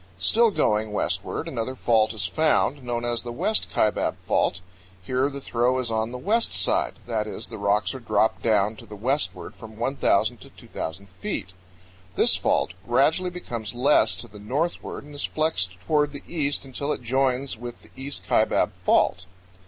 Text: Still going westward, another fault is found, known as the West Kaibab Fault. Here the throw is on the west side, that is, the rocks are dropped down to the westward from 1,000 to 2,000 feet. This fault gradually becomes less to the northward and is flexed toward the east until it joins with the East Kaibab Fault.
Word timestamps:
Still 0.17 0.49
going 0.49 0.91
westward, 0.93 1.47
another 1.47 1.75
fault 1.75 2.11
is 2.15 2.25
found, 2.25 2.81
known 2.81 3.05
as 3.05 3.21
the 3.21 3.31
West 3.31 3.69
Kaibab 3.69 4.15
Fault. 4.23 4.59
Here 4.99 5.29
the 5.29 5.39
throw 5.39 5.77
is 5.77 5.91
on 5.91 6.11
the 6.11 6.17
west 6.17 6.55
side, 6.55 6.95
that 7.05 7.27
is, 7.27 7.49
the 7.49 7.59
rocks 7.59 7.93
are 7.93 7.99
dropped 7.99 8.41
down 8.41 8.75
to 8.77 8.87
the 8.87 8.95
westward 8.95 9.53
from 9.53 9.77
1,000 9.77 10.39
to 10.41 10.49
2,000 10.49 11.07
feet. 11.09 11.49
This 12.15 12.35
fault 12.35 12.73
gradually 12.87 13.29
becomes 13.29 13.75
less 13.75 14.15
to 14.15 14.27
the 14.27 14.39
northward 14.39 15.03
and 15.03 15.13
is 15.13 15.23
flexed 15.25 15.79
toward 15.81 16.13
the 16.13 16.23
east 16.27 16.65
until 16.65 16.91
it 16.91 17.03
joins 17.03 17.55
with 17.55 17.83
the 17.83 17.91
East 17.95 18.23
Kaibab 18.27 18.71
Fault. 18.73 19.27